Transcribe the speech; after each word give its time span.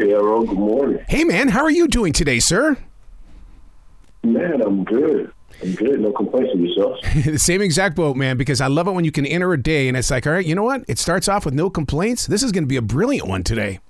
Hey, 0.00 0.14
Arroe. 0.14 0.46
Good 0.46 0.56
morning. 0.56 1.04
Hey, 1.10 1.24
man. 1.24 1.48
How 1.48 1.60
are 1.60 1.70
you 1.70 1.86
doing 1.86 2.14
today, 2.14 2.38
sir? 2.38 2.78
Man, 4.22 4.62
I'm 4.62 4.82
good. 4.82 5.30
I'm 5.62 5.74
good. 5.74 6.00
No 6.00 6.10
complaints 6.10 6.54
of 6.54 6.60
yourself. 6.60 6.96
the 7.26 7.38
same 7.38 7.60
exact 7.60 7.96
boat, 7.96 8.16
man, 8.16 8.38
because 8.38 8.62
I 8.62 8.68
love 8.68 8.88
it 8.88 8.92
when 8.92 9.04
you 9.04 9.12
can 9.12 9.26
enter 9.26 9.52
a 9.52 9.62
day 9.62 9.88
and 9.88 9.98
it's 9.98 10.10
like, 10.10 10.26
all 10.26 10.32
right, 10.32 10.46
you 10.46 10.54
know 10.54 10.62
what? 10.62 10.84
It 10.88 10.98
starts 10.98 11.28
off 11.28 11.44
with 11.44 11.52
no 11.52 11.68
complaints. 11.68 12.26
This 12.26 12.42
is 12.42 12.50
going 12.50 12.64
to 12.64 12.66
be 12.68 12.76
a 12.76 12.82
brilliant 12.82 13.28
one 13.28 13.44
today. 13.44 13.80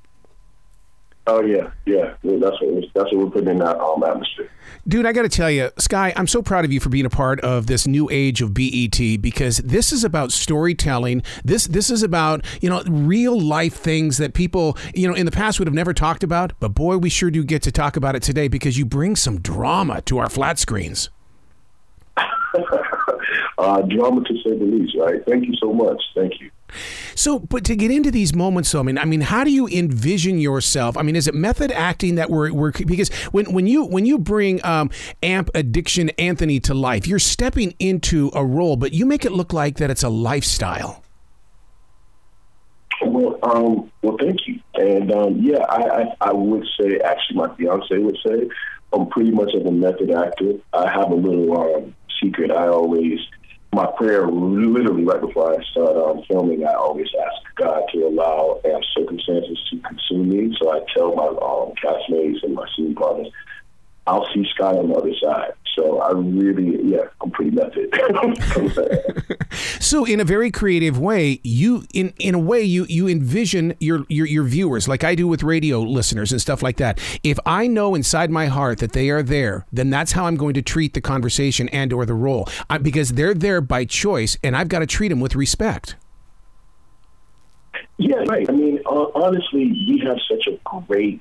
Oh 1.31 1.43
yeah, 1.43 1.71
yeah. 1.87 2.15
That's 2.25 2.61
what 2.61 2.85
that's 2.93 3.13
what 3.13 3.15
we're 3.15 3.31
putting 3.31 3.51
in 3.51 3.59
that 3.59 3.79
um, 3.79 4.03
atmosphere. 4.03 4.51
Dude, 4.89 5.07
I 5.07 5.13
got 5.13 5.23
to 5.23 5.29
tell 5.29 5.49
you, 5.49 5.71
Skyh, 5.77 6.13
I'm 6.17 6.27
so 6.27 6.43
proud 6.43 6.65
of 6.65 6.73
you 6.73 6.81
for 6.81 6.89
being 6.89 7.07
a 7.07 7.11
part 7.11 7.39
of 7.43 7.69
this 7.69 7.87
new 7.87 8.11
age 8.11 8.43
of 8.43 8.53
BET 8.53 8.99
because 9.21 9.59
this 9.59 9.93
is 9.93 10.03
about 10.03 10.33
storytelling. 10.33 11.23
This 11.45 11.69
this 11.69 11.89
is 11.89 12.03
about 12.03 12.45
you 12.61 12.69
know 12.69 12.83
real 12.89 13.41
life 13.41 13.75
things 13.75 14.17
that 14.17 14.35
people 14.35 14.77
you 14.93 15.07
know 15.07 15.15
in 15.15 15.25
the 15.25 15.31
past 15.31 15.61
would 15.61 15.69
have 15.69 15.75
never 15.75 15.95
talked 15.95 16.25
about. 16.25 16.53
But 16.59 16.71
boy, 16.71 16.97
we 16.97 17.09
sure 17.09 17.31
do 17.31 17.45
get 17.45 17.63
to 17.63 17.71
talk 17.71 17.97
about 17.97 18.17
it 18.17 18.25
today 18.25 18.49
because 18.49 18.77
you 18.77 18.85
bring 18.85 19.15
some 19.15 19.41
drama 19.41 20.03
to 20.03 20.19
our 20.19 20.29
flat 20.29 20.59
screens. 20.59 21.11
uh, 22.17 23.83
drama 23.83 24.25
to 24.25 24.35
say 24.43 24.59
the 24.59 24.65
least, 24.65 24.97
right? 24.99 25.25
Thank 25.29 25.47
you 25.47 25.55
so 25.61 25.73
much. 25.73 26.03
Thank 26.17 26.41
you. 26.41 26.51
So, 27.15 27.39
but 27.39 27.65
to 27.65 27.77
get 27.77 27.91
into 27.91 28.11
these 28.11 28.35
moments, 28.35 28.73
though, 28.73 28.81
I 28.81 28.83
mean, 28.83 28.99
I 28.99 29.05
mean, 29.05 29.21
how 29.21 29.45
do 29.45 29.51
you 29.51 29.67
envision 29.69 30.39
yourself? 30.39 30.97
I 30.97 31.03
mean, 31.03 31.17
is 31.17 31.29
it 31.29 31.35
method 31.35 31.73
acting 31.73 32.17
that 32.17 32.31
we're, 32.31 32.53
we're 32.53 32.73
because 32.73 33.13
when 33.33 33.53
when 33.53 33.67
you 33.67 33.85
when 33.85 34.07
you 34.07 34.19
bring 34.19 34.65
um, 34.65 34.91
Amp 35.23 35.51
Addiction 35.55 36.11
Anthony 36.11 36.61
to 36.61 36.75
life, 36.75 37.07
you're 37.07 37.19
stepping 37.19 37.75
into 37.79 38.31
a 38.35 38.45
role, 38.45 38.77
but 38.77 38.93
you 38.93 39.07
make 39.07 39.25
it 39.25 39.33
look 39.33 39.53
like 39.53 39.77
that 39.77 39.91
it's 39.91 40.03
a 40.03 40.09
lifestyle. 40.09 41.03
Well, 43.03 43.39
um, 43.43 43.91
well, 44.03 44.17
thank 44.21 44.47
you, 44.47 44.61
and 44.75 45.11
um, 45.13 45.39
yeah, 45.41 45.65
I, 45.69 46.03
I, 46.03 46.05
I 46.21 46.33
would 46.33 46.67
say 46.79 46.99
actually, 46.99 47.37
my 47.37 47.55
fiance 47.57 47.97
would 47.97 48.19
say 48.27 48.49
I'm 48.93 49.07
pretty 49.09 49.31
much 49.31 49.55
of 49.55 49.67
a 49.67 49.73
method 49.73 50.11
actor. 50.11 50.55
I 50.73 50.91
have 50.91 51.11
a 51.11 51.15
little 51.15 51.59
um, 51.59 51.95
secret. 52.23 52.51
I 52.51 52.69
always 52.69 53.19
my 53.73 53.87
prayer 53.97 54.27
literally 54.27 55.05
right 55.05 55.21
before 55.21 55.55
I 55.55 55.65
start 55.71 55.97
um, 55.97 56.23
filming, 56.27 56.65
I 56.65 56.75
always 56.75 57.07
ask 57.15 57.55
God 57.57 57.83
to 57.93 58.07
allow 58.07 58.61
um, 58.65 58.81
circumstances 58.97 59.59
to 59.71 59.79
consume 59.81 60.29
me. 60.29 60.57
So 60.61 60.73
I 60.73 60.81
tell 60.97 61.15
my 61.15 61.27
um, 61.27 61.73
castmates 61.83 62.43
and 62.43 62.55
my 62.55 62.67
scene 62.75 62.95
partners, 62.95 63.33
I'll 64.07 64.27
see 64.35 64.45
Skyh 64.59 64.77
on 64.77 64.89
the 64.89 64.95
other 64.95 65.15
side. 65.23 65.53
So 65.75 66.01
I 66.01 66.11
really, 66.13 66.79
yeah, 66.83 67.05
I'm 67.21 67.31
pretty 67.31 67.53
method. 67.53 67.93
so 69.81 70.05
in 70.05 70.21
a 70.21 70.25
very 70.25 70.51
creative 70.51 70.99
way, 70.99 71.41
you 71.43 71.85
in 71.95 72.13
in 72.19 72.35
a 72.35 72.39
way 72.39 72.63
you 72.63 72.87
you 72.89 73.09
envision 73.09 73.75
your, 73.81 74.05
your 74.09 74.27
your 74.27 74.45
viewers 74.45 74.89
like 74.89 75.05
I 75.05 75.15
do 75.15 75.29
with 75.29 75.43
radio 75.43 75.81
listeners 75.81 76.33
and 76.33 76.41
stuff 76.41 76.63
like 76.63 76.77
that. 76.79 76.99
If 77.23 77.39
I 77.47 77.67
know 77.67 77.95
inside 77.95 78.31
my 78.31 78.47
heart 78.47 78.79
that 78.79 78.93
they 78.93 79.11
are 79.11 79.23
there, 79.23 79.67
then 79.73 79.91
that's 79.91 80.13
how 80.13 80.27
I'm 80.27 80.37
going 80.37 80.55
to 80.55 80.63
treat 80.63 80.95
the 80.95 81.01
conversation 81.01 81.69
and 81.71 81.93
or 81.93 82.05
the 82.05 82.15
role 82.15 82.49
I, 82.69 82.79
because 82.79 83.11
they're 83.11 83.35
there 83.35 83.61
by 83.61 83.85
choice, 83.85 84.37
and 84.43 84.57
I've 84.57 84.69
got 84.69 84.81
to 84.81 84.87
treat 84.87 85.09
them 85.09 85.21
with 85.21 85.35
respect. 85.35 85.97
Yeah, 87.99 88.25
right. 88.27 88.49
I 88.49 88.53
mean, 88.53 88.81
uh, 88.87 89.07
honestly, 89.15 89.67
we 89.89 90.03
have 90.07 90.19
such 90.29 90.47
a 90.47 90.59
great. 90.87 91.21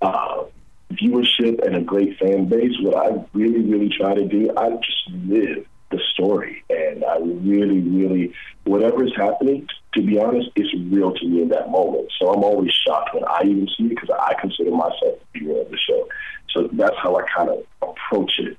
Uh, 0.00 0.44
viewership 0.92 1.64
and 1.64 1.76
a 1.76 1.80
great 1.80 2.18
fan 2.18 2.46
base, 2.46 2.72
what 2.80 2.96
I 2.96 3.24
really, 3.32 3.62
really 3.62 3.88
try 3.88 4.14
to 4.14 4.26
do, 4.26 4.52
I 4.56 4.70
just 4.70 5.08
live 5.08 5.66
the 5.90 6.00
story. 6.12 6.62
And 6.70 7.04
I 7.04 7.18
really, 7.18 7.80
really, 7.80 8.34
whatever 8.64 9.04
is 9.04 9.12
happening, 9.16 9.66
to 9.94 10.02
be 10.02 10.18
honest, 10.18 10.50
it's 10.56 10.72
real 10.92 11.12
to 11.12 11.26
me 11.26 11.42
in 11.42 11.48
that 11.48 11.70
moment. 11.70 12.10
So 12.18 12.32
I'm 12.32 12.44
always 12.44 12.72
shocked 12.72 13.14
when 13.14 13.24
I 13.24 13.42
even 13.44 13.68
see 13.76 13.86
it 13.86 13.90
because 13.90 14.10
I 14.10 14.34
consider 14.40 14.70
myself 14.70 15.02
a 15.02 15.38
viewer 15.38 15.60
of 15.62 15.70
the 15.70 15.78
show. 15.78 16.08
So 16.50 16.68
that's 16.72 16.96
how 17.02 17.16
I 17.16 17.22
kind 17.34 17.50
of 17.50 17.64
approach 17.82 18.32
it 18.38 18.56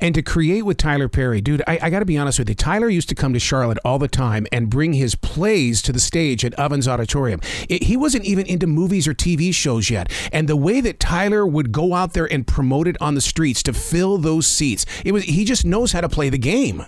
and 0.00 0.14
to 0.14 0.22
create 0.22 0.62
with 0.62 0.76
Tyler 0.76 1.08
Perry, 1.08 1.40
dude, 1.40 1.62
I, 1.66 1.78
I 1.82 1.90
got 1.90 2.00
to 2.00 2.04
be 2.04 2.18
honest 2.18 2.38
with 2.38 2.48
you. 2.48 2.54
Tyler 2.54 2.88
used 2.88 3.08
to 3.08 3.14
come 3.14 3.32
to 3.32 3.38
Charlotte 3.38 3.78
all 3.84 3.98
the 3.98 4.08
time 4.08 4.46
and 4.52 4.70
bring 4.70 4.92
his 4.94 5.14
plays 5.14 5.82
to 5.82 5.92
the 5.92 6.00
stage 6.00 6.44
at 6.44 6.54
Ovens 6.54 6.88
Auditorium. 6.88 7.40
It, 7.68 7.84
he 7.84 7.96
wasn't 7.96 8.24
even 8.24 8.46
into 8.46 8.66
movies 8.66 9.06
or 9.06 9.14
TV 9.14 9.52
shows 9.54 9.90
yet. 9.90 10.10
And 10.32 10.48
the 10.48 10.56
way 10.56 10.80
that 10.80 11.00
Tyler 11.00 11.46
would 11.46 11.72
go 11.72 11.94
out 11.94 12.12
there 12.12 12.30
and 12.30 12.46
promote 12.46 12.88
it 12.88 12.96
on 13.00 13.14
the 13.14 13.20
streets 13.20 13.62
to 13.64 13.72
fill 13.72 14.18
those 14.18 14.46
seats, 14.46 14.86
it 15.04 15.12
was 15.12 15.24
he 15.24 15.44
just 15.44 15.64
knows 15.64 15.92
how 15.92 16.00
to 16.00 16.08
play 16.08 16.28
the 16.28 16.38
game. 16.38 16.84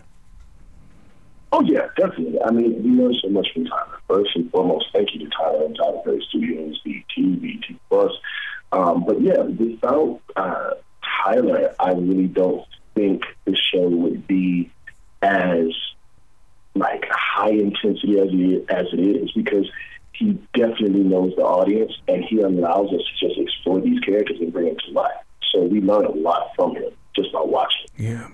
Oh 1.52 1.62
yeah, 1.62 1.88
definitely. 1.96 2.40
I 2.42 2.50
mean, 2.52 2.82
we 2.82 2.90
learn 2.90 3.14
so 3.20 3.28
much 3.28 3.48
from 3.52 3.66
Tyler. 3.66 3.98
First 4.08 4.30
and 4.36 4.50
foremost, 4.50 4.86
thank 4.92 5.12
you 5.14 5.20
to 5.20 5.30
Tyler 5.36 5.64
and 5.64 5.76
Tyler 5.76 6.00
Perry 6.04 6.24
Studios, 6.28 6.80
BET, 6.84 7.42
BET 7.42 7.76
Plus. 7.88 8.12
Um, 8.72 9.04
but 9.04 9.20
yeah, 9.20 9.42
without 9.42 10.20
uh, 10.36 10.70
Tyler, 11.22 11.74
I 11.78 11.92
really 11.92 12.26
don't 12.26 12.66
think 12.94 13.22
the 13.44 13.56
show 13.56 13.88
would 13.88 14.26
be 14.26 14.70
as 15.22 15.68
like 16.74 17.04
high 17.10 17.50
intensity 17.50 18.18
as 18.18 18.28
it, 18.30 18.70
as 18.70 18.86
it 18.92 19.00
is 19.00 19.32
because 19.32 19.70
he 20.12 20.38
definitely 20.54 21.02
knows 21.02 21.34
the 21.36 21.42
audience 21.42 21.92
and 22.08 22.24
he 22.24 22.40
allows 22.40 22.88
us 22.88 23.00
to 23.00 23.28
just 23.28 23.40
explore 23.40 23.80
these 23.80 23.98
characters 24.00 24.38
and 24.40 24.52
bring 24.52 24.66
them 24.66 24.76
to 24.86 24.92
life. 24.92 25.12
So 25.50 25.62
we 25.62 25.80
learn 25.80 26.04
a 26.04 26.10
lot 26.10 26.50
from 26.54 26.76
him 26.76 26.90
just 27.16 27.32
by 27.32 27.40
watching. 27.42 27.86
Yeah. 27.96 28.28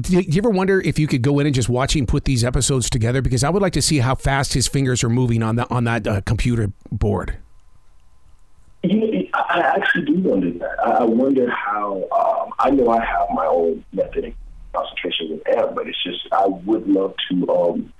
Do 0.00 0.20
you 0.20 0.38
ever 0.38 0.50
wonder 0.50 0.80
if 0.80 0.98
you 0.98 1.06
could 1.06 1.20
go 1.20 1.38
in 1.38 1.46
and 1.46 1.54
just 1.54 1.68
watch 1.68 1.94
him 1.94 2.06
put 2.06 2.24
these 2.24 2.44
episodes 2.44 2.88
together? 2.88 3.20
Because 3.20 3.44
I 3.44 3.50
would 3.50 3.60
like 3.60 3.74
to 3.74 3.82
see 3.82 3.98
how 3.98 4.14
fast 4.14 4.54
his 4.54 4.66
fingers 4.66 5.04
are 5.04 5.10
moving 5.10 5.42
on 5.42 5.56
that 5.56 5.70
on 5.70 5.84
that 5.84 6.06
uh, 6.06 6.22
computer 6.22 6.72
board. 6.90 7.36
I 9.52 9.60
actually 9.76 10.06
do 10.06 10.14
wonder 10.20 10.50
that. 10.50 10.78
I 10.84 11.04
wonder 11.04 11.50
how. 11.50 12.08
Um, 12.10 12.52
I 12.58 12.70
know 12.70 12.88
I 12.90 13.04
have 13.04 13.28
my 13.34 13.46
own 13.46 13.84
method 13.92 14.24
of 14.26 14.34
concentration 14.72 15.30
with 15.30 15.48
AMP, 15.56 15.74
but 15.74 15.86
it's 15.86 16.02
just 16.02 16.26
I 16.32 16.46
would 16.46 16.88
love 16.88 17.14
to 17.30 17.48
um, 17.50 17.92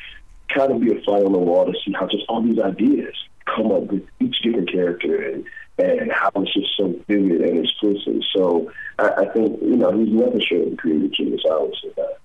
kind 0.48 0.72
of 0.72 0.80
be 0.80 0.96
a 0.96 1.00
fly 1.02 1.18
on 1.18 1.32
the 1.32 1.38
wall 1.38 1.66
to 1.66 1.72
see 1.84 1.92
how 1.92 2.06
just 2.06 2.24
all 2.28 2.42
these 2.42 2.58
ideas 2.58 3.14
come 3.44 3.70
up 3.70 3.84
with 3.84 4.06
each 4.20 4.40
different 4.42 4.70
character 4.70 5.30
and 5.30 5.44
and 5.78 6.12
how 6.12 6.30
it's 6.36 6.54
just 6.54 6.76
so 6.76 6.94
vivid 7.06 7.40
and 7.42 7.64
explicit. 7.64 8.24
So 8.34 8.72
I, 8.98 9.08
I 9.08 9.28
think 9.32 9.60
you 9.60 9.76
know 9.76 9.90
he's 9.92 10.12
never 10.12 10.40
showing 10.40 10.76
creative 10.76 11.12
genius. 11.12 11.42
I 11.46 11.52
always 11.54 11.74
say 11.82 11.90
that. 11.96 12.18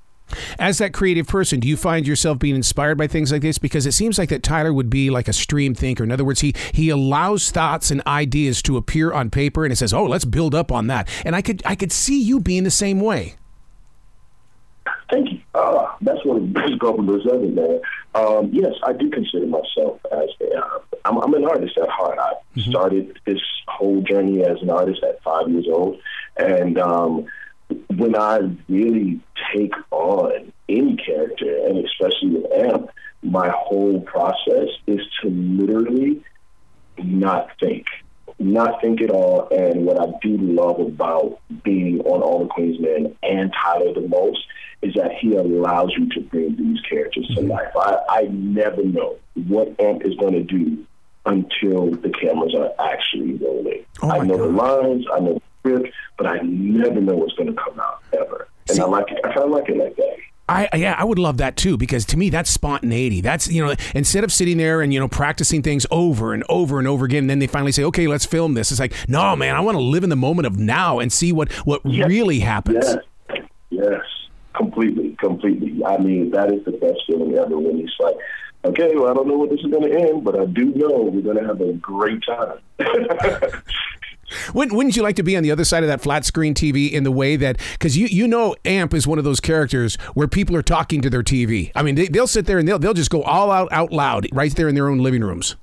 As 0.59 0.77
that 0.77 0.93
creative 0.93 1.27
person, 1.27 1.59
do 1.59 1.67
you 1.67 1.77
find 1.77 2.07
yourself 2.07 2.39
being 2.39 2.55
inspired 2.55 2.97
by 2.97 3.07
things 3.07 3.31
like 3.31 3.41
this? 3.41 3.57
Because 3.57 3.85
it 3.85 3.93
seems 3.93 4.17
like 4.17 4.29
that 4.29 4.43
Tyler 4.43 4.73
would 4.73 4.89
be 4.89 5.09
like 5.09 5.27
a 5.27 5.33
stream 5.33 5.73
thinker. 5.73 6.03
In 6.03 6.11
other 6.11 6.25
words, 6.25 6.41
he 6.41 6.53
he 6.73 6.89
allows 6.89 7.51
thoughts 7.51 7.91
and 7.91 8.01
ideas 8.07 8.61
to 8.63 8.77
appear 8.77 9.13
on 9.13 9.29
paper, 9.29 9.63
and 9.63 9.71
it 9.71 9.77
says, 9.77 9.93
"Oh, 9.93 10.05
let's 10.05 10.25
build 10.25 10.55
up 10.55 10.71
on 10.71 10.87
that." 10.87 11.07
And 11.25 11.35
I 11.35 11.41
could 11.41 11.61
I 11.65 11.75
could 11.75 11.91
see 11.91 12.21
you 12.21 12.39
being 12.39 12.63
the 12.63 12.71
same 12.71 12.99
way. 12.99 13.35
Thank 15.09 15.31
you. 15.31 15.39
Uh, 15.53 15.87
that's 16.01 16.23
one 16.25 16.37
of 16.37 16.43
the 16.43 16.49
best 16.49 16.79
compliments 16.79 17.25
ever, 17.31 17.39
man. 17.39 17.79
Um, 18.13 18.49
yes, 18.51 18.73
I 18.83 18.93
do 18.93 19.09
consider 19.09 19.45
myself 19.45 19.99
as 20.11 20.29
a, 20.41 20.57
uh, 20.57 20.79
I'm, 21.05 21.17
I'm 21.17 21.33
an 21.33 21.45
artist 21.45 21.77
at 21.77 21.87
heart. 21.87 22.19
I 22.19 22.33
mm-hmm. 22.55 22.69
started 22.69 23.19
this 23.25 23.39
whole 23.67 24.01
journey 24.01 24.43
as 24.43 24.61
an 24.61 24.69
artist 24.69 25.03
at 25.03 25.21
five 25.23 25.49
years 25.49 25.65
old, 25.71 25.99
and 26.35 26.77
um, 26.77 27.25
when 27.89 28.15
I 28.15 28.39
really 28.69 29.19
take 29.53 29.73
on 29.91 30.51
any 30.69 30.95
character, 30.97 31.57
and 31.65 31.85
especially 31.85 32.29
with 32.29 32.51
Amp, 32.51 32.89
my 33.23 33.49
whole 33.49 34.01
process 34.01 34.69
is 34.85 35.01
to 35.21 35.29
literally 35.29 36.23
not 36.97 37.49
think, 37.59 37.87
not 38.39 38.81
think 38.81 39.01
at 39.01 39.09
all. 39.09 39.47
And 39.49 39.85
what 39.85 39.99
I 39.99 40.05
do 40.21 40.37
love 40.37 40.79
about 40.79 41.39
being 41.63 42.01
on 42.01 42.21
All 42.21 42.43
the 42.43 42.49
Queen's 42.49 42.79
Men 42.79 43.15
and 43.23 43.53
Tyler 43.53 43.93
the 43.93 44.07
most 44.07 44.45
is 44.81 44.93
that 44.93 45.11
he 45.19 45.35
allows 45.35 45.91
you 45.97 46.07
to 46.09 46.21
bring 46.21 46.55
these 46.55 46.79
characters 46.81 47.27
to 47.29 47.41
mm-hmm. 47.41 47.49
life. 47.49 47.75
I, 47.75 47.97
I 48.09 48.21
never 48.29 48.83
know 48.83 49.17
what 49.47 49.79
Amp 49.79 50.05
is 50.05 50.15
going 50.15 50.33
to 50.33 50.43
do 50.43 50.85
until 51.25 51.91
the 51.91 52.09
cameras 52.09 52.55
are 52.55 52.71
actually 52.79 53.33
rolling. 53.35 53.85
Oh 54.01 54.11
I 54.11 54.19
know 54.19 54.37
God. 54.37 54.43
the 54.43 54.51
lines, 54.51 55.05
I 55.13 55.19
know 55.19 55.41
script, 55.67 55.93
but 56.17 56.27
I 56.27 56.39
never 56.39 57.01
know 57.01 57.15
what's 57.15 57.33
going 57.33 57.53
to 57.53 57.61
come 57.61 57.79
out 57.79 58.01
ever. 58.13 58.47
And 58.67 58.77
See, 58.77 58.81
I 58.81 58.85
like 58.85 59.11
it. 59.11 59.19
I 59.23 59.33
kind 59.33 59.45
of 59.45 59.51
like 59.51 59.69
it 59.69 59.77
like 59.77 59.95
that. 59.95 60.17
I 60.49 60.69
yeah, 60.75 60.95
I 60.97 61.03
would 61.03 61.19
love 61.19 61.37
that 61.37 61.57
too 61.57 61.75
because 61.75 62.05
to 62.05 62.17
me 62.17 62.29
that's 62.29 62.49
spontaneity. 62.49 63.19
That's 63.19 63.49
you 63.49 63.65
know 63.65 63.75
instead 63.93 64.23
of 64.23 64.31
sitting 64.31 64.57
there 64.57 64.81
and 64.81 64.93
you 64.93 64.99
know 64.99 65.09
practicing 65.09 65.61
things 65.61 65.85
over 65.91 66.33
and 66.33 66.43
over 66.47 66.79
and 66.79 66.87
over 66.87 67.05
again, 67.05 67.23
and 67.23 67.29
then 67.29 67.39
they 67.39 67.47
finally 67.47 67.73
say, 67.73 67.83
okay, 67.83 68.07
let's 68.07 68.25
film 68.25 68.53
this. 68.53 68.71
It's 68.71 68.79
like, 68.79 68.93
no, 69.09 69.35
man, 69.35 69.55
I 69.55 69.59
want 69.59 69.75
to 69.75 69.81
live 69.81 70.05
in 70.05 70.09
the 70.09 70.15
moment 70.15 70.45
of 70.45 70.57
now 70.57 70.99
and 70.99 71.11
see 71.11 71.33
what 71.33 71.51
what 71.65 71.81
yes. 71.85 72.07
really 72.07 72.39
happens. 72.39 72.85
Yes. 73.29 73.43
yes, 73.71 74.01
completely, 74.53 75.17
completely. 75.19 75.83
I 75.83 75.97
mean, 75.97 76.31
that 76.31 76.49
is 76.53 76.63
the 76.63 76.71
best 76.71 77.01
feeling 77.07 77.35
ever 77.35 77.59
when 77.59 77.79
it's 77.81 77.91
like, 77.99 78.15
okay, 78.63 78.95
well, 78.95 79.09
I 79.09 79.13
don't 79.13 79.27
know 79.27 79.37
what 79.37 79.49
this 79.49 79.59
is 79.59 79.71
going 79.71 79.91
to 79.91 79.99
end, 79.99 80.23
but 80.23 80.39
I 80.39 80.45
do 80.45 80.73
know 80.75 81.01
we're 81.01 81.21
going 81.21 81.37
to 81.37 81.45
have 81.45 81.59
a 81.59 81.73
great 81.73 82.23
time. 82.25 82.59
Wouldn't, 84.53 84.75
wouldn't 84.75 84.95
you 84.95 85.03
like 85.03 85.15
to 85.17 85.23
be 85.23 85.37
on 85.37 85.43
the 85.43 85.51
other 85.51 85.63
side 85.63 85.83
of 85.83 85.89
that 85.89 86.01
flat 86.01 86.25
screen 86.25 86.53
TV 86.53 86.91
in 86.91 87.03
the 87.03 87.11
way 87.11 87.35
that 87.35 87.57
because 87.73 87.97
you 87.97 88.07
you 88.07 88.27
know 88.27 88.55
Amp 88.65 88.93
is 88.93 89.07
one 89.07 89.17
of 89.17 89.23
those 89.23 89.39
characters 89.39 89.95
where 90.13 90.27
people 90.27 90.55
are 90.55 90.61
talking 90.61 91.01
to 91.01 91.09
their 91.09 91.23
TV. 91.23 91.71
I 91.75 91.83
mean, 91.83 91.95
they, 91.95 92.07
they'll 92.07 92.27
sit 92.27 92.45
there 92.45 92.59
and 92.59 92.67
they'll 92.67 92.79
they'll 92.79 92.93
just 92.93 93.09
go 93.09 93.23
all 93.23 93.51
out 93.51 93.69
out 93.71 93.91
loud 93.91 94.27
right 94.31 94.53
there 94.55 94.67
in 94.67 94.75
their 94.75 94.89
own 94.89 94.99
living 94.99 95.23
rooms. 95.23 95.55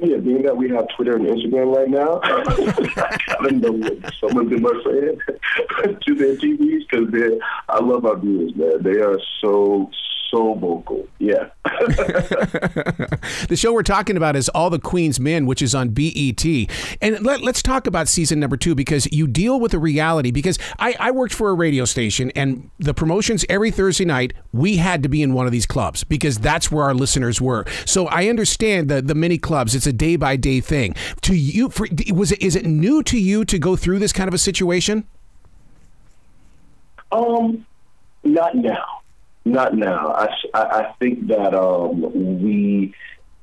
Yeah, 0.00 0.16
being 0.16 0.42
that 0.42 0.56
we 0.56 0.68
have 0.70 0.88
Twitter 0.96 1.16
and 1.16 1.24
Instagram 1.24 1.74
right 1.74 1.88
now, 1.88 2.20
I 2.22 3.46
of 3.46 3.52
know 3.52 3.72
what 3.72 4.12
some 4.20 4.36
of 4.36 4.50
them 4.50 4.66
are 4.66 4.82
saying 4.82 5.20
to 6.00 6.14
their 6.14 6.36
TVs 6.36 6.82
because 6.90 7.40
I 7.68 7.80
love 7.80 8.04
our 8.04 8.16
viewers, 8.16 8.56
man. 8.56 8.82
They 8.82 9.00
are 9.00 9.18
so, 9.40 9.88
so 10.34 10.54
vocal. 10.54 11.06
Yeah. 11.20 11.50
the 11.64 13.54
show 13.56 13.72
we're 13.72 13.84
talking 13.84 14.16
about 14.16 14.34
is 14.34 14.48
All 14.48 14.68
the 14.68 14.80
Queen's 14.80 15.20
Men, 15.20 15.46
which 15.46 15.62
is 15.62 15.76
on 15.76 15.90
BET. 15.90 16.44
And 17.00 17.20
let, 17.24 17.40
us 17.42 17.62
talk 17.62 17.86
about 17.86 18.08
season 18.08 18.40
number 18.40 18.56
two 18.56 18.74
because 18.74 19.10
you 19.12 19.28
deal 19.28 19.60
with 19.60 19.70
the 19.70 19.78
reality. 19.78 20.32
Because 20.32 20.58
I, 20.80 20.96
I 20.98 21.10
worked 21.12 21.32
for 21.32 21.50
a 21.50 21.54
radio 21.54 21.84
station, 21.84 22.32
and 22.34 22.68
the 22.80 22.92
promotions 22.92 23.44
every 23.48 23.70
Thursday 23.70 24.04
night, 24.04 24.32
we 24.52 24.78
had 24.78 25.04
to 25.04 25.08
be 25.08 25.22
in 25.22 25.34
one 25.34 25.46
of 25.46 25.52
these 25.52 25.66
clubs 25.66 26.02
because 26.02 26.38
that's 26.38 26.70
where 26.70 26.84
our 26.84 26.94
listeners 26.94 27.40
were. 27.40 27.64
So 27.86 28.08
I 28.08 28.26
understand 28.26 28.88
the, 28.88 29.00
the 29.00 29.14
mini 29.14 29.38
clubs, 29.38 29.76
it's 29.76 29.86
a 29.86 29.92
day 29.92 30.16
by 30.16 30.34
day 30.34 30.60
thing. 30.60 30.96
To 31.22 31.34
you, 31.34 31.68
for, 31.68 31.86
was 32.12 32.32
it, 32.32 32.42
is 32.42 32.56
it 32.56 32.66
new 32.66 33.04
to 33.04 33.18
you 33.18 33.44
to 33.44 33.58
go 33.58 33.76
through 33.76 34.00
this 34.00 34.12
kind 34.12 34.26
of 34.26 34.34
a 34.34 34.38
situation? 34.38 35.06
Um, 37.12 37.64
not 38.24 38.56
now. 38.56 39.03
Not 39.44 39.74
now. 39.74 40.12
I, 40.12 40.28
I 40.54 40.94
think 40.98 41.28
that 41.28 41.54
um, 41.54 42.00
we 42.42 42.94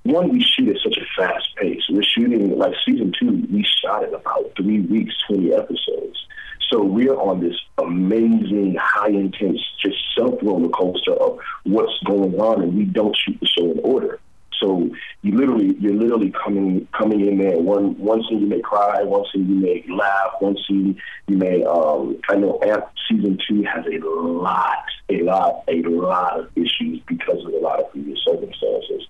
one 0.03 0.29
we 0.29 0.41
shoot 0.43 0.69
at 0.69 0.81
such 0.81 0.97
a 0.97 1.05
fast 1.15 1.55
pace. 1.57 1.83
We're 1.89 2.01
shooting 2.03 2.57
like 2.57 2.73
season 2.85 3.13
two. 3.19 3.45
We 3.51 3.63
shot 3.83 4.03
in 4.03 4.13
about 4.13 4.51
three 4.57 4.81
weeks, 4.81 5.13
twenty 5.27 5.53
episodes. 5.53 6.25
So 6.71 6.81
we're 6.83 7.15
on 7.15 7.41
this 7.41 7.55
amazing, 7.77 8.77
high 8.79 9.09
intense, 9.09 9.59
just 9.79 9.97
self 10.17 10.41
roller 10.41 10.69
coaster 10.69 11.13
of 11.13 11.39
what's 11.65 11.97
going 12.05 12.39
on, 12.39 12.63
and 12.63 12.75
we 12.75 12.85
don't 12.85 13.15
shoot 13.15 13.37
the 13.39 13.45
show 13.45 13.71
in 13.71 13.79
order. 13.83 14.19
So 14.61 14.89
you 15.21 15.35
literally, 15.35 15.75
you're 15.79 15.95
literally 15.95 16.31
coming 16.43 16.87
coming 16.97 17.27
in 17.27 17.39
there. 17.39 17.57
One 17.57 17.97
one 17.97 18.23
scene 18.23 18.41
you 18.41 18.47
may 18.47 18.61
cry, 18.61 19.01
one 19.03 19.25
scene 19.33 19.49
you 19.49 19.55
may 19.55 19.83
laugh, 19.89 20.33
one 20.39 20.55
scene 20.67 21.01
you 21.27 21.37
may. 21.37 21.63
Um, 21.63 22.21
I 22.29 22.35
know 22.35 22.59
Amp 22.63 22.85
season 23.09 23.39
two 23.47 23.63
has 23.63 23.85
a 23.85 23.97
lot, 24.05 24.85
a 25.09 25.21
lot, 25.23 25.63
a 25.67 25.81
lot 25.83 26.39
of 26.39 26.49
issues 26.55 27.01
because 27.07 27.43
of 27.45 27.53
a 27.53 27.57
lot 27.57 27.79
of 27.79 27.91
previous 27.91 28.19
circumstances. 28.23 29.07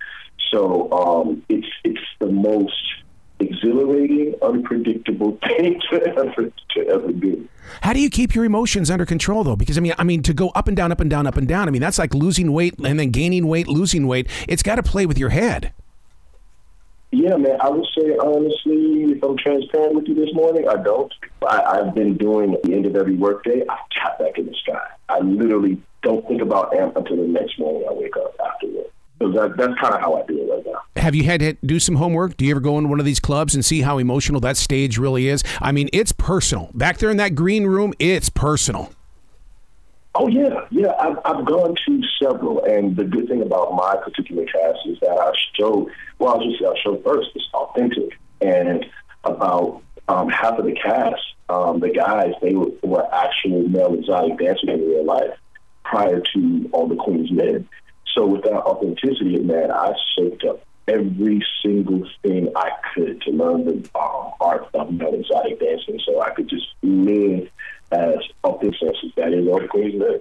So 0.51 0.91
um, 0.91 1.43
it's 1.49 1.67
it's 1.83 2.01
the 2.19 2.27
most 2.27 2.73
exhilarating, 3.41 4.35
unpredictable 4.41 5.37
thing 5.47 5.81
to 5.89 6.01
ever 6.07 6.51
to 6.75 6.87
ever 6.87 7.11
do. 7.11 7.47
How 7.81 7.93
do 7.93 7.99
you 7.99 8.09
keep 8.09 8.35
your 8.35 8.45
emotions 8.45 8.89
under 8.89 9.05
control 9.05 9.43
though? 9.43 9.55
Because 9.55 9.77
I 9.77 9.81
mean, 9.81 9.93
I 9.97 10.03
mean, 10.03 10.23
to 10.23 10.33
go 10.33 10.49
up 10.49 10.67
and 10.67 10.77
down, 10.77 10.91
up 10.91 10.99
and 10.99 11.09
down, 11.09 11.27
up 11.27 11.37
and 11.37 11.47
down. 11.47 11.67
I 11.67 11.71
mean, 11.71 11.81
that's 11.81 11.97
like 11.97 12.13
losing 12.13 12.53
weight 12.53 12.75
and 12.83 12.99
then 12.99 13.09
gaining 13.11 13.47
weight, 13.47 13.67
losing 13.67 14.07
weight. 14.07 14.27
It's 14.47 14.63
got 14.63 14.75
to 14.75 14.83
play 14.83 15.05
with 15.05 15.17
your 15.17 15.29
head. 15.29 15.73
Yeah, 17.11 17.35
man. 17.35 17.59
I 17.61 17.69
would 17.69 17.85
say 17.97 18.15
honestly, 18.17 19.11
if 19.11 19.23
I'm 19.23 19.37
transparent 19.37 19.95
with 19.95 20.07
you 20.07 20.15
this 20.15 20.33
morning, 20.33 20.67
I 20.69 20.81
don't. 20.81 21.13
I, 21.47 21.83
have 21.83 21.93
been 21.93 22.15
doing 22.15 22.53
at 22.53 22.63
the 22.63 22.73
end 22.73 22.85
of 22.85 22.95
every 22.95 23.15
workday. 23.15 23.63
I 23.67 23.77
tap 23.91 24.19
back 24.19 24.37
in 24.37 24.45
the 24.45 24.53
sky. 24.53 24.87
I 25.09 25.19
literally 25.19 25.81
don't 26.03 26.25
think 26.27 26.41
about 26.41 26.75
AMP 26.75 26.95
until 26.95 27.17
the 27.17 27.27
next 27.27 27.59
morning 27.59 27.85
I 27.89 27.93
wake 27.93 28.15
up 28.15 28.33
after 28.45 28.67
work. 28.67 28.87
So 29.21 29.29
that, 29.33 29.55
that's 29.55 29.79
kind 29.79 29.93
of 29.93 30.01
how 30.01 30.15
I 30.15 30.25
do 30.25 30.41
it 30.41 30.51
right 30.51 30.65
now. 30.65 30.81
Have 31.01 31.13
you 31.13 31.23
had 31.23 31.41
to 31.41 31.53
do 31.63 31.79
some 31.79 31.95
homework? 31.95 32.37
Do 32.37 32.45
you 32.45 32.51
ever 32.51 32.59
go 32.59 32.79
in 32.79 32.89
one 32.89 32.99
of 32.99 33.05
these 33.05 33.19
clubs 33.19 33.53
and 33.53 33.63
see 33.63 33.81
how 33.81 33.99
emotional 33.99 34.39
that 34.41 34.57
stage 34.57 34.97
really 34.97 35.27
is? 35.27 35.43
I 35.61 35.71
mean, 35.71 35.89
it's 35.93 36.11
personal. 36.11 36.71
Back 36.73 36.97
there 36.97 37.11
in 37.11 37.17
that 37.17 37.35
green 37.35 37.67
room, 37.67 37.93
it's 37.99 38.29
personal. 38.29 38.91
Oh 40.15 40.27
yeah, 40.27 40.65
yeah. 40.71 40.93
I've, 40.99 41.19
I've 41.23 41.45
gone 41.45 41.75
to 41.85 42.01
several, 42.21 42.65
and 42.65 42.97
the 42.97 43.05
good 43.05 43.27
thing 43.27 43.41
about 43.41 43.73
my 43.75 43.95
particular 44.03 44.45
cast 44.45 44.79
is 44.85 44.99
that 45.01 45.17
our 45.17 45.33
show, 45.53 45.89
well, 46.19 46.33
I'll 46.33 46.43
just 46.43 46.59
say 46.59 46.65
our 46.65 46.77
show 46.77 47.01
first 47.01 47.29
is 47.35 47.47
authentic, 47.53 48.19
and 48.41 48.85
about 49.23 49.83
um, 50.09 50.27
half 50.29 50.57
of 50.59 50.65
the 50.65 50.73
cast, 50.73 51.21
um, 51.47 51.79
the 51.79 51.89
guys, 51.89 52.33
they 52.41 52.55
were, 52.55 52.71
were 52.83 53.13
actual 53.13 53.67
male 53.69 53.93
exotic 53.93 54.37
dancers 54.37 54.67
in 54.67 54.81
real 54.81 55.05
life 55.05 55.31
prior 55.85 56.21
to 56.33 56.69
all 56.73 56.87
the 56.87 56.95
Queen's 56.95 57.31
Men. 57.31 57.67
So 58.13 58.25
with 58.25 58.43
that 58.43 58.53
authenticity, 58.53 59.37
man, 59.39 59.71
I 59.71 59.93
soaked 60.15 60.43
up 60.43 60.65
every 60.87 61.43
single 61.63 62.07
thing 62.23 62.51
I 62.55 62.71
could 62.93 63.21
to 63.21 63.31
learn 63.31 63.65
the 63.65 63.89
um, 63.97 64.33
art 64.41 64.67
of 64.73 64.89
exotic 64.91 65.59
dancing, 65.59 65.99
so 66.05 66.21
I 66.21 66.31
could 66.31 66.49
just 66.49 66.67
live 66.81 67.49
as 67.91 68.17
authentic 68.43 68.81
as 68.83 69.11
that 69.15 69.33
is 69.33 69.47
all 69.47 69.59
the 69.59 69.67
Queen's 69.67 69.99
Men. 69.99 70.19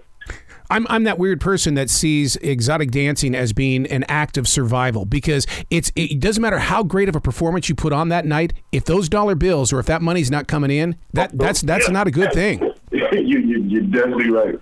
I'm, 0.70 0.86
I'm 0.88 1.04
that 1.04 1.18
weird 1.18 1.40
person 1.40 1.74
that 1.74 1.90
sees 1.90 2.36
exotic 2.36 2.92
dancing 2.92 3.34
as 3.34 3.52
being 3.52 3.86
an 3.88 4.04
act 4.08 4.38
of 4.38 4.46
survival 4.46 5.04
because 5.04 5.44
it's 5.68 5.90
it 5.96 6.20
doesn't 6.20 6.40
matter 6.40 6.60
how 6.60 6.84
great 6.84 7.08
of 7.08 7.16
a 7.16 7.20
performance 7.20 7.68
you 7.68 7.74
put 7.74 7.92
on 7.92 8.10
that 8.10 8.24
night 8.24 8.52
if 8.70 8.84
those 8.84 9.08
dollar 9.08 9.34
bills 9.34 9.72
or 9.72 9.80
if 9.80 9.86
that 9.86 10.00
money's 10.00 10.30
not 10.30 10.46
coming 10.46 10.70
in 10.70 10.96
that 11.12 11.36
that's 11.36 11.60
that's 11.62 11.90
not 11.90 12.06
a 12.06 12.12
good 12.12 12.32
thing. 12.32 12.60
you, 12.92 13.38
you 13.40 13.62
you're 13.62 13.82
definitely 13.82 14.30
right. 14.30 14.60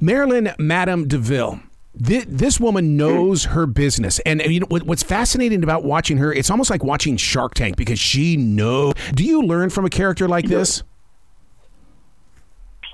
Marilyn 0.00 0.52
Madame 0.58 1.06
DeVille 1.06 1.60
this, 2.02 2.24
this 2.28 2.60
woman 2.60 2.96
knows 2.96 3.44
her 3.44 3.64
business, 3.64 4.18
and 4.20 4.42
you 4.42 4.60
know 4.60 4.66
what's 4.68 5.04
fascinating 5.04 5.62
about 5.62 5.84
watching 5.84 6.16
her? 6.16 6.32
It's 6.32 6.50
almost 6.50 6.68
like 6.68 6.82
watching 6.82 7.16
Shark 7.16 7.54
Tank 7.54 7.76
because 7.76 8.00
she 8.00 8.36
knows. 8.36 8.94
Do 9.14 9.22
you 9.22 9.42
learn 9.42 9.70
from 9.70 9.84
a 9.84 9.90
character 9.90 10.26
like 10.26 10.46
this? 10.46 10.82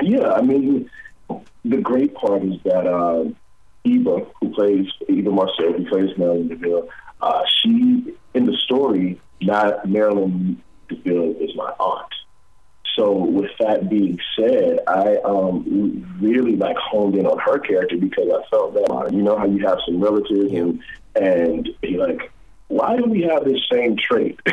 Yeah, 0.02 0.32
I 0.32 0.42
mean, 0.42 0.90
the 1.64 1.78
great 1.78 2.14
part 2.14 2.42
is 2.44 2.60
that 2.64 2.86
uh, 2.86 3.24
Eva, 3.84 4.26
who 4.40 4.50
plays 4.52 4.86
Eva 5.08 5.30
Marcille, 5.30 5.72
who 5.72 5.86
plays 5.88 6.10
Marilyn 6.18 6.48
DeVille, 6.48 6.88
uh, 7.22 7.42
she 7.62 8.14
in 8.34 8.44
the 8.44 8.56
story, 8.64 9.18
not 9.40 9.88
Marilyn 9.88 10.62
DeVille 10.90 11.34
is 11.40 11.56
my 11.56 11.70
aunt. 11.80 12.12
So 12.98 13.12
with 13.12 13.52
that 13.60 13.88
being 13.88 14.18
said, 14.36 14.80
I 14.88 15.18
um, 15.24 16.18
really 16.20 16.56
like 16.56 16.76
honed 16.76 17.14
in 17.14 17.26
on 17.26 17.38
her 17.38 17.60
character 17.60 17.96
because 17.96 18.28
I 18.28 18.48
felt 18.50 18.74
that 18.74 18.90
uh, 18.90 19.08
you 19.12 19.22
know 19.22 19.38
how 19.38 19.46
you 19.46 19.64
have 19.64 19.78
some 19.86 20.02
relatives 20.02 20.52
and 20.52 20.82
and 21.14 21.68
you 21.82 21.98
like 21.98 22.32
why 22.66 22.96
do 22.96 23.04
we 23.04 23.22
have 23.22 23.44
this 23.44 23.60
same 23.72 23.96
trait? 23.96 24.40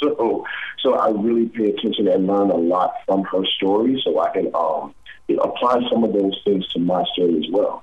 so 0.00 0.46
so 0.78 0.94
I 0.94 1.10
really 1.10 1.46
pay 1.46 1.70
attention 1.70 2.06
and 2.06 2.28
learn 2.28 2.50
a 2.50 2.56
lot 2.56 2.94
from 3.06 3.24
her 3.24 3.44
story 3.44 4.00
so 4.04 4.20
I 4.20 4.30
can 4.30 4.50
um, 4.54 4.94
apply 5.28 5.82
some 5.90 6.04
of 6.04 6.12
those 6.12 6.40
things 6.44 6.66
to 6.68 6.78
my 6.78 7.04
story 7.12 7.38
as 7.44 7.50
well. 7.50 7.82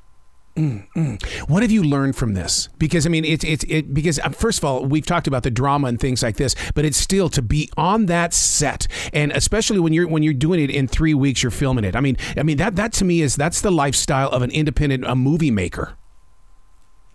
Mm, 0.56 1.50
What 1.50 1.63
have 1.63 1.72
you 1.72 1.84
learned 1.84 2.18
from 2.18 2.34
this? 2.34 2.68
Because 2.78 3.06
I 3.06 3.10
mean, 3.10 3.24
it's 3.24 3.46
it's 3.46 3.63
it 3.69 3.94
because 3.94 4.19
uh, 4.19 4.30
first 4.30 4.57
of 4.60 4.66
all, 4.66 4.86
we've 4.86 5.06
talked 5.06 5.28
about 5.28 5.44
the 5.44 5.51
drama 5.51 5.88
and 5.88 6.00
things 6.00 6.22
like 6.22 6.36
this, 6.36 6.54
but 6.75 6.84
it's 6.84 6.98
still 6.98 7.30
to 7.30 7.42
be 7.42 7.69
on 7.78 8.07
that 8.07 8.34
set, 8.34 8.88
and 9.13 9.32
especially 9.32 9.79
when 9.79 9.94
you're 9.94 10.08
when 10.08 10.22
you're 10.22 10.34
doing 10.34 10.60
it 10.60 10.70
in 10.70 10.88
three 10.88 11.13
weeks, 11.13 11.41
you're 11.44 11.51
filming 11.51 11.86
it. 11.86 11.96
I 11.96 12.01
mean, 12.01 12.18
I 12.36 12.44
mean 12.44 12.58
that 12.58 12.75
that 12.75 12.91
to 12.94 13.06
me 13.06 13.22
is 13.22 13.36
that's 13.38 13.62
the 13.62 13.72
lifestyle 13.72 14.29
of 14.29 14.41
an 14.41 14.51
independent 14.51 15.06
a 15.06 15.15
movie 15.15 15.51
maker. 15.51 15.96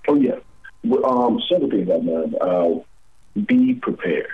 Oh 0.09 0.14
yeah, 0.14 0.37
um, 1.05 1.41
several 1.49 1.71
things 1.71 1.91
I 1.91 1.97
learned. 1.97 2.37
Uh, 2.41 2.75
be 3.47 3.75
prepared. 3.75 4.29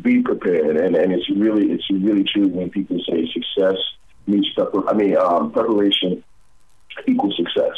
Be 0.00 0.22
prepared, 0.22 0.76
and 0.76 0.94
and 0.94 1.12
it's 1.12 1.28
really 1.30 1.72
it's 1.72 1.90
really 1.90 2.24
true 2.24 2.46
when 2.48 2.70
people 2.70 3.00
say 3.08 3.28
success 3.32 3.76
means 4.28 4.46
I 4.86 4.92
mean 4.92 5.16
um, 5.16 5.50
preparation 5.50 6.22
equals 7.06 7.36
success. 7.36 7.76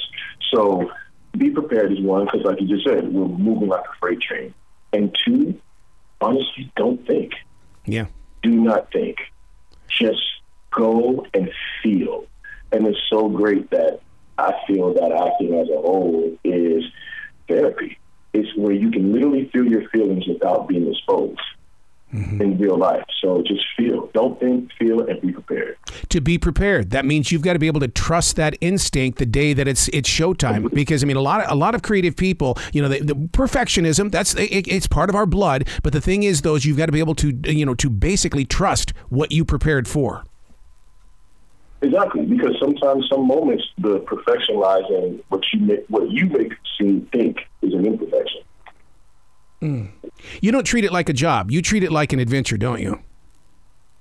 So 0.52 0.90
be 1.36 1.50
prepared 1.50 1.92
is 1.92 2.00
one, 2.00 2.24
because 2.24 2.42
like 2.44 2.60
you 2.60 2.68
just 2.68 2.86
said, 2.86 3.12
we're 3.12 3.28
moving 3.28 3.68
like 3.68 3.84
a 3.84 3.98
freight 4.00 4.20
train. 4.20 4.54
And 4.92 5.16
two, 5.24 5.60
honestly, 6.20 6.72
don't 6.76 7.04
think. 7.06 7.32
Yeah. 7.86 8.06
Do 8.42 8.50
not 8.50 8.90
think. 8.92 9.18
Just 9.88 10.22
go 10.70 11.26
and 11.34 11.50
feel. 11.82 12.26
And 12.72 12.86
it's 12.86 12.98
so 13.08 13.28
great 13.28 13.70
that 13.70 14.00
I 14.38 14.54
feel 14.66 14.94
that 14.94 15.12
acting 15.12 15.54
as 15.58 15.68
a 15.68 15.80
whole 15.80 16.36
is 16.44 16.84
therapy. 17.48 17.98
It's 18.32 18.56
where 18.56 18.72
you 18.72 18.90
can 18.90 19.12
literally 19.12 19.48
feel 19.52 19.66
your 19.66 19.88
feelings 19.90 20.26
without 20.26 20.68
being 20.68 20.90
exposed 20.90 21.40
mm-hmm. 22.12 22.40
in 22.40 22.58
real 22.58 22.76
life. 22.76 23.04
So 23.20 23.42
just 23.46 23.64
feel. 23.76 24.10
Don't 24.12 24.38
think, 24.40 24.70
feel, 24.78 25.00
and 25.00 25.20
be 25.20 25.32
prepared. 25.32 25.76
To 26.08 26.20
be 26.20 26.38
prepared, 26.38 26.90
that 26.90 27.04
means 27.04 27.30
you've 27.30 27.42
got 27.42 27.54
to 27.54 27.58
be 27.58 27.66
able 27.66 27.80
to 27.80 27.88
trust 27.88 28.36
that 28.36 28.56
instinct 28.60 29.18
the 29.18 29.26
day 29.26 29.52
that 29.52 29.68
it's 29.68 29.88
it's 29.88 30.08
showtime. 30.08 30.72
Because 30.72 31.02
I 31.02 31.06
mean, 31.06 31.16
a 31.16 31.22
lot 31.22 31.42
of 31.42 31.50
a 31.50 31.54
lot 31.54 31.74
of 31.74 31.82
creative 31.82 32.16
people, 32.16 32.56
you 32.72 32.82
know, 32.82 32.88
the, 32.88 33.00
the 33.00 33.14
perfectionism 33.14 34.10
that's 34.10 34.34
it, 34.34 34.66
it's 34.68 34.86
part 34.86 35.10
of 35.10 35.16
our 35.16 35.26
blood. 35.26 35.68
But 35.82 35.92
the 35.92 36.00
thing 36.00 36.22
is, 36.22 36.42
those 36.42 36.64
you've 36.64 36.78
got 36.78 36.86
to 36.86 36.92
be 36.92 37.00
able 37.00 37.14
to 37.16 37.38
you 37.46 37.66
know 37.66 37.74
to 37.74 37.90
basically 37.90 38.44
trust 38.44 38.92
what 39.08 39.32
you 39.32 39.44
prepared 39.44 39.86
for. 39.88 40.24
Exactly, 41.82 42.26
because 42.26 42.56
sometimes 42.60 43.08
some 43.08 43.26
moments 43.26 43.64
the 43.78 44.00
perfection 44.00 44.56
lies 44.56 44.84
in 44.90 45.22
what 45.28 45.40
you 45.52 45.60
make 45.60 45.84
what 45.88 46.10
you 46.10 46.26
make 46.26 46.52
seem 46.78 47.08
think 47.12 47.38
is 47.62 47.72
an 47.72 47.86
imperfection. 47.86 48.42
Mm. 49.62 49.90
You 50.40 50.52
don't 50.52 50.64
treat 50.64 50.84
it 50.84 50.92
like 50.92 51.08
a 51.08 51.12
job. 51.12 51.50
You 51.50 51.62
treat 51.62 51.82
it 51.82 51.92
like 51.92 52.12
an 52.12 52.18
adventure, 52.18 52.56
don't 52.56 52.80
you? 52.80 53.02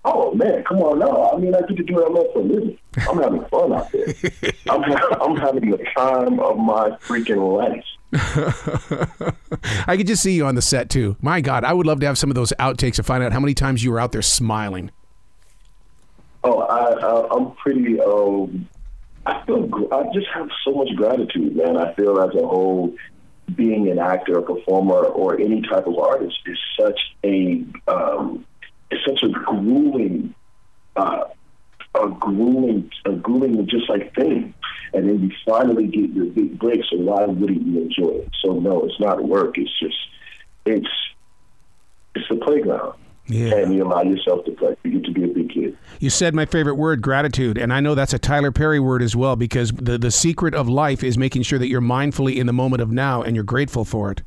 Oh 0.06 0.34
man, 0.34 0.64
come 0.64 0.78
on 0.78 1.00
now. 1.00 1.32
I 1.32 1.38
mean, 1.38 1.54
I 1.54 1.60
get 1.62 1.76
to 1.78 1.84
do 1.84 1.96
what 1.96 2.06
I 2.06 2.14
love 2.14 2.28
for 2.34 2.40
a 2.40 2.44
living. 2.44 2.78
I'm 3.08 3.22
having 3.22 3.46
fun 3.46 3.74
out 3.74 3.92
there. 3.92 4.08
I'm, 4.70 4.84
I'm 5.22 5.36
having 5.36 5.72
the 5.72 5.78
time 5.96 6.40
of 6.40 6.58
my 6.58 6.92
freaking 7.02 7.58
life. 7.58 7.86
I 9.88 9.98
could 9.98 10.08
just 10.08 10.24
see 10.24 10.34
you 10.34 10.46
on 10.46 10.56
the 10.56 10.62
set 10.62 10.90
too. 10.90 11.18
My 11.22 11.42
God, 11.42 11.64
I 11.64 11.74
would 11.74 11.86
love 11.86 12.00
to 12.00 12.06
have 12.08 12.18
some 12.18 12.32
of 12.32 12.36
those 12.36 12.54
outtakes 12.60 12.96
to 12.96 13.04
find 13.04 13.24
out 13.24 13.34
how 13.34 13.40
many 13.40 13.54
times 13.54 13.84
you 13.84 13.92
were 13.92 14.00
out 14.00 14.12
there 14.12 14.22
smiling. 14.22 14.90
Oh, 16.44 16.62
I, 16.62 17.36
I'm 17.36 17.52
pretty. 17.52 18.00
Um, 18.00 18.68
I 19.26 19.46
feel. 19.46 19.70
I 19.92 20.04
just 20.14 20.28
have 20.34 20.48
so 20.64 20.72
much 20.72 20.90
gratitude, 20.96 21.56
man. 21.56 21.78
I 21.78 21.94
feel 21.94 22.20
as 22.20 22.34
a 22.34 22.48
whole, 22.48 22.96
being 23.56 23.90
an 23.90 24.00
actor, 24.00 24.38
a 24.38 24.42
performer, 24.42 25.06
or 25.06 25.40
any 25.40 25.62
type 25.62 25.88
of 25.88 25.98
artist 25.98 26.38
is 26.46 26.58
such 26.80 27.00
a 27.24 27.64
um, 27.88 28.46
it's 28.92 29.06
such 29.06 29.24
a 29.24 29.30
grueling, 29.30 30.34
uh, 30.96 31.26
a 31.96 32.10
grueling, 32.10 32.90
a 33.06 33.12
grueling 33.12 33.68
just 33.68 33.90
like 33.90 34.14
thing. 34.16 34.54
And 34.94 35.08
then 35.08 35.20
you 35.20 35.32
finally 35.46 35.86
get 35.86 36.10
your 36.10 36.26
big 36.26 36.58
break. 36.58 36.82
So 36.90 36.98
why 36.98 37.26
wouldn't 37.26 37.62
you 37.62 37.82
enjoy 37.82 38.24
it? 38.24 38.30
So 38.44 38.54
no, 38.54 38.86
it's 38.86 39.00
not 39.00 39.24
work. 39.24 39.58
It's 39.58 39.80
just 39.80 39.98
it's 40.66 40.88
it's 42.16 42.28
the 42.30 42.38
playground. 42.38 42.98
Yeah. 43.30 43.56
And 43.56 43.74
you 43.74 43.84
allow 43.84 44.02
yourself 44.02 44.44
to 44.46 44.52
play. 44.52 44.76
You 44.84 44.92
get 44.92 45.06
to 45.06 45.12
be 45.12 45.24
a 45.24 45.28
big 45.28 45.54
kid. 45.54 45.78
You 46.00 46.10
said 46.10 46.34
my 46.34 46.46
favorite 46.46 46.76
word, 46.76 47.02
gratitude. 47.02 47.58
And 47.58 47.72
I 47.72 47.80
know 47.80 47.94
that's 47.94 48.14
a 48.14 48.20
Tyler 48.20 48.52
Perry 48.52 48.80
word 48.80 49.04
as 49.04 49.16
well 49.16 49.36
because 49.36 49.72
the, 49.72 49.98
the 50.00 50.10
secret 50.10 50.56
of 50.56 50.68
life 50.68 51.04
is 51.04 51.18
making 51.18 51.44
sure 51.44 51.60
that 51.60 51.68
you're 51.68 51.80
mindfully 51.80 52.38
in 52.38 52.48
the 52.48 52.54
moment 52.54 52.82
of 52.82 52.92
now 52.92 53.22
and 53.22 53.36
you're 53.36 53.46
grateful 53.46 53.86
for 53.86 54.12
it. 54.12 54.24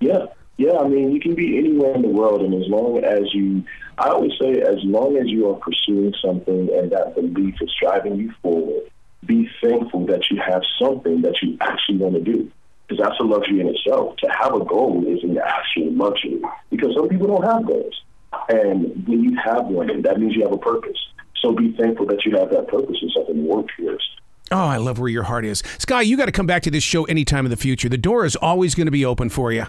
Yeah. 0.00 0.26
Yeah. 0.56 0.78
I 0.78 0.88
mean, 0.88 1.12
you 1.12 1.20
can 1.20 1.34
be 1.34 1.58
anywhere 1.58 1.94
in 1.94 2.02
the 2.02 2.08
world. 2.08 2.40
And 2.40 2.54
as 2.54 2.68
long 2.68 3.04
as 3.04 3.34
you, 3.34 3.62
I 3.98 4.08
always 4.08 4.32
say, 4.40 4.62
as 4.62 4.78
long 4.82 5.18
as 5.18 5.28
you 5.28 5.50
are 5.50 5.56
pursuing 5.56 6.14
something 6.24 6.70
and 6.72 6.90
that 6.92 7.14
belief 7.14 7.56
is 7.60 7.72
driving 7.78 8.16
you 8.16 8.32
forward, 8.42 8.90
be 9.26 9.50
thankful 9.62 10.06
that 10.06 10.30
you 10.30 10.40
have 10.40 10.62
something 10.80 11.20
that 11.22 11.42
you 11.42 11.58
actually 11.60 11.98
want 11.98 12.14
to 12.14 12.20
do 12.22 12.50
because 12.90 13.04
that's 13.04 13.20
a 13.20 13.22
luxury 13.22 13.60
in 13.60 13.68
itself. 13.68 14.16
To 14.16 14.28
have 14.28 14.54
a 14.54 14.64
goal 14.64 15.04
is 15.06 15.22
an 15.22 15.38
actual 15.38 15.92
luxury 15.92 16.40
because 16.70 16.94
some 16.96 17.08
people 17.08 17.28
don't 17.28 17.44
have 17.44 17.64
goals. 17.64 18.02
And 18.48 19.06
when 19.06 19.22
you 19.22 19.36
have 19.42 19.66
one, 19.66 20.02
that 20.02 20.18
means 20.18 20.34
you 20.34 20.42
have 20.42 20.52
a 20.52 20.58
purpose. 20.58 20.98
So 21.40 21.52
be 21.52 21.72
thankful 21.76 22.06
that 22.06 22.24
you 22.24 22.36
have 22.36 22.50
that 22.50 22.66
purpose 22.68 22.96
and 23.00 23.10
something 23.14 23.36
to 23.36 23.42
work 23.42 23.66
towards. 23.76 24.02
Oh, 24.50 24.58
I 24.58 24.78
love 24.78 24.98
where 24.98 25.08
your 25.08 25.22
heart 25.22 25.44
is. 25.44 25.62
Skyh, 25.62 26.04
you 26.04 26.16
got 26.16 26.26
to 26.26 26.32
come 26.32 26.46
back 26.46 26.62
to 26.64 26.70
this 26.70 26.82
show 26.82 27.04
anytime 27.04 27.46
in 27.46 27.50
the 27.50 27.56
future. 27.56 27.88
The 27.88 27.96
door 27.96 28.24
is 28.24 28.34
always 28.34 28.74
going 28.74 28.88
to 28.88 28.90
be 28.92 29.04
open 29.04 29.28
for 29.28 29.52
you. 29.52 29.66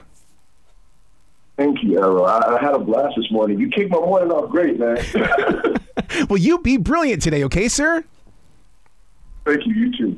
Thank 1.57 1.83
you, 1.83 1.99
Arroe. 1.99 2.23
I, 2.23 2.57
I 2.57 2.61
had 2.61 2.73
a 2.73 2.79
blast 2.79 3.13
this 3.15 3.29
morning. 3.31 3.59
You 3.59 3.69
kicked 3.69 3.91
my 3.91 3.99
morning 3.99 4.31
off 4.31 4.49
great, 4.49 4.79
man. 4.79 4.97
well, 6.27 6.37
you 6.37 6.57
be 6.57 6.77
brilliant 6.77 7.21
today, 7.21 7.43
okay, 7.43 7.67
sir? 7.67 8.03
Thank 9.45 9.67
you. 9.67 9.73
You 9.73 9.97
too. 9.97 10.17